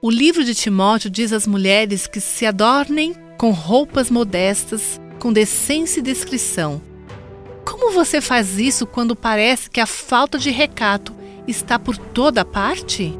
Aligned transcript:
O 0.00 0.12
livro 0.12 0.44
de 0.44 0.54
Timóteo 0.54 1.10
diz 1.10 1.32
às 1.32 1.44
mulheres 1.44 2.06
que 2.06 2.20
se 2.20 2.46
adornem 2.46 3.16
com 3.36 3.50
roupas 3.50 4.08
modestas, 4.08 5.00
com 5.18 5.32
decência 5.32 5.98
e 5.98 6.02
discrição. 6.04 6.80
Como 7.64 7.90
você 7.90 8.20
faz 8.20 8.60
isso 8.60 8.86
quando 8.86 9.16
parece 9.16 9.68
que 9.68 9.80
a 9.80 9.86
falta 9.86 10.38
de 10.38 10.50
recato 10.50 11.12
está 11.48 11.80
por 11.80 11.96
toda 11.96 12.44
parte? 12.44 13.12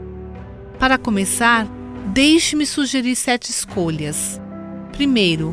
Para 0.79 0.97
começar, 0.97 1.67
deixe-me 2.15 2.65
sugerir 2.65 3.17
sete 3.17 3.51
escolhas. 3.51 4.41
Primeiro, 4.93 5.53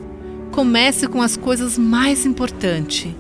comece 0.52 1.08
com 1.08 1.24
as 1.24 1.36
coisas 1.36 1.76
mais 1.76 2.24
importantes. 2.24 3.12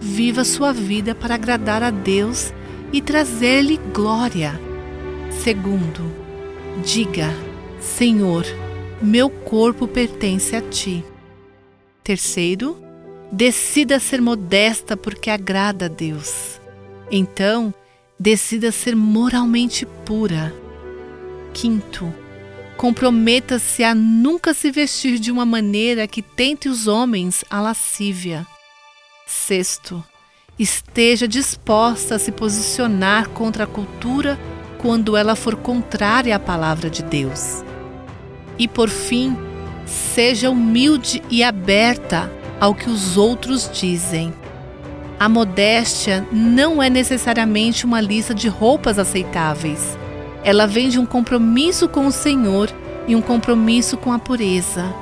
Viva 0.00 0.42
sua 0.42 0.72
vida 0.72 1.14
para 1.14 1.34
agradar 1.34 1.82
a 1.82 1.90
Deus 1.90 2.50
e 2.94 3.02
trazer-lhe 3.02 3.76
glória. 3.92 4.58
Segundo, 5.42 6.21
Diga: 6.80 7.28
Senhor, 7.80 8.44
meu 9.00 9.28
corpo 9.28 9.86
pertence 9.86 10.56
a 10.56 10.62
ti. 10.62 11.04
Terceiro, 12.02 12.82
decida 13.30 14.00
ser 14.00 14.20
modesta 14.20 14.96
porque 14.96 15.30
agrada 15.30 15.84
a 15.84 15.88
Deus. 15.88 16.60
Então, 17.10 17.74
decida 18.18 18.72
ser 18.72 18.96
moralmente 18.96 19.84
pura. 20.04 20.52
Quinto, 21.52 22.12
comprometa-se 22.76 23.84
a 23.84 23.94
nunca 23.94 24.54
se 24.54 24.70
vestir 24.70 25.18
de 25.18 25.30
uma 25.30 25.44
maneira 25.44 26.08
que 26.08 26.22
tente 26.22 26.68
os 26.68 26.86
homens 26.86 27.44
à 27.50 27.60
lascívia. 27.60 28.46
Sexto, 29.26 30.02
esteja 30.58 31.28
disposta 31.28 32.14
a 32.14 32.18
se 32.18 32.32
posicionar 32.32 33.28
contra 33.28 33.64
a 33.64 33.66
cultura 33.66 34.38
quando 34.82 35.16
ela 35.16 35.36
for 35.36 35.54
contrária 35.54 36.34
à 36.34 36.40
palavra 36.40 36.90
de 36.90 37.04
Deus. 37.04 37.64
E 38.58 38.66
por 38.66 38.88
fim, 38.88 39.36
seja 39.86 40.50
humilde 40.50 41.22
e 41.30 41.42
aberta 41.44 42.30
ao 42.60 42.74
que 42.74 42.90
os 42.90 43.16
outros 43.16 43.70
dizem. 43.72 44.34
A 45.18 45.28
modéstia 45.28 46.26
não 46.32 46.82
é 46.82 46.90
necessariamente 46.90 47.86
uma 47.86 48.00
lista 48.00 48.34
de 48.34 48.48
roupas 48.48 48.98
aceitáveis. 48.98 49.96
Ela 50.42 50.66
vem 50.66 50.88
de 50.88 50.98
um 50.98 51.06
compromisso 51.06 51.88
com 51.88 52.06
o 52.06 52.12
Senhor 52.12 52.68
e 53.06 53.14
um 53.14 53.22
compromisso 53.22 53.96
com 53.96 54.12
a 54.12 54.18
pureza. 54.18 54.92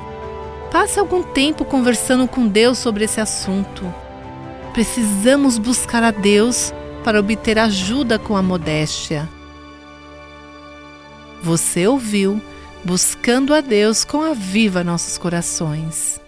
Passe 0.71 0.99
algum 0.99 1.23
tempo 1.23 1.65
conversando 1.65 2.27
com 2.27 2.47
Deus 2.47 2.77
sobre 2.77 3.05
esse 3.05 3.19
assunto. 3.19 3.83
Precisamos 4.73 5.57
buscar 5.57 6.03
a 6.03 6.11
Deus 6.11 6.71
para 7.03 7.19
obter 7.19 7.57
ajuda 7.57 8.19
com 8.19 8.37
a 8.37 8.43
modéstia. 8.43 9.27
Você 11.41 11.87
ouviu 11.87 12.41
Buscando 12.83 13.53
a 13.53 13.61
Deus 13.61 14.03
com 14.03 14.21
a 14.23 14.33
Viva 14.33 14.83
Nossos 14.83 15.17
Corações. 15.17 16.19